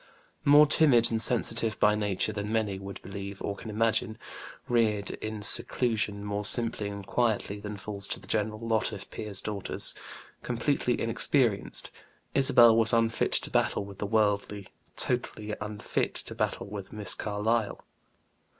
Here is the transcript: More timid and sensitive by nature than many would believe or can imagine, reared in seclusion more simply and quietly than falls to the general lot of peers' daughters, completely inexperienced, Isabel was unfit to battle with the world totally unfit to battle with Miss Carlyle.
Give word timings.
More 0.43 0.65
timid 0.65 1.11
and 1.11 1.21
sensitive 1.21 1.79
by 1.79 1.93
nature 1.93 2.33
than 2.33 2.51
many 2.51 2.79
would 2.79 2.99
believe 3.03 3.39
or 3.39 3.55
can 3.55 3.69
imagine, 3.69 4.17
reared 4.67 5.11
in 5.11 5.43
seclusion 5.43 6.25
more 6.25 6.43
simply 6.43 6.87
and 6.89 7.05
quietly 7.05 7.59
than 7.59 7.77
falls 7.77 8.07
to 8.07 8.19
the 8.19 8.25
general 8.25 8.61
lot 8.61 8.91
of 8.91 9.11
peers' 9.11 9.41
daughters, 9.43 9.93
completely 10.41 10.99
inexperienced, 10.99 11.91
Isabel 12.33 12.75
was 12.75 12.93
unfit 12.93 13.33
to 13.33 13.51
battle 13.51 13.85
with 13.85 13.99
the 13.99 14.07
world 14.07 14.43
totally 14.97 15.53
unfit 15.61 16.15
to 16.15 16.33
battle 16.33 16.65
with 16.65 16.91
Miss 16.91 17.13
Carlyle. 17.13 17.85